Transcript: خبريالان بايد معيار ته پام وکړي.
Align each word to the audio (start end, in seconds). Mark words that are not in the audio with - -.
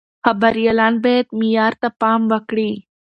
خبريالان 0.25 0.93
بايد 1.03 1.27
معيار 1.39 1.73
ته 1.81 1.87
پام 2.01 2.21
وکړي. 2.31 2.71